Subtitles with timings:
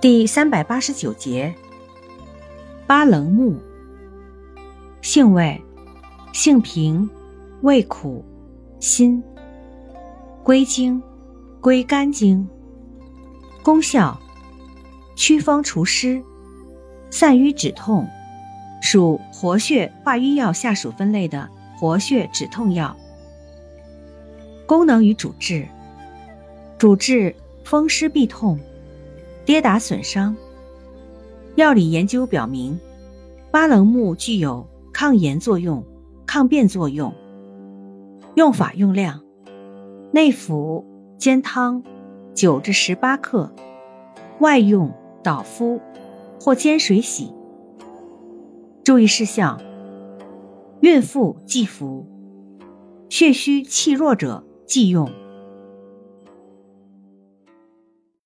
[0.00, 1.54] 第三百八十九节，
[2.86, 3.54] 巴棱木，
[5.02, 5.62] 性味，
[6.32, 7.06] 性平，
[7.60, 8.24] 味苦，
[8.78, 9.22] 辛。
[10.42, 11.02] 归经，
[11.60, 12.48] 归肝经。
[13.62, 14.18] 功效，
[15.14, 16.22] 祛风除湿，
[17.10, 18.08] 散瘀止痛，
[18.80, 21.46] 属活血化瘀药下属分类的
[21.78, 22.96] 活血止痛药。
[24.64, 25.68] 功能与主治，
[26.78, 28.58] 主治风湿痹痛。
[29.50, 30.36] 跌打损伤。
[31.56, 32.78] 药理研究表明，
[33.50, 35.84] 巴棱木具有抗炎作用、
[36.24, 37.12] 抗变作用。
[38.36, 39.24] 用法用量：
[40.12, 40.86] 内服
[41.18, 41.82] 煎汤，
[42.32, 43.50] 九至十八克；
[44.38, 45.80] 外用捣敷
[46.40, 47.34] 或煎水洗。
[48.84, 49.60] 注意事项：
[50.78, 52.06] 孕妇忌服，
[53.08, 55.10] 血虚气弱者忌用。